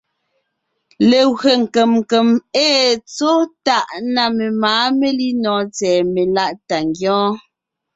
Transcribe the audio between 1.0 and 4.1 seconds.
Legwé nkèm nkèm ée tsɔ̌ tàʼ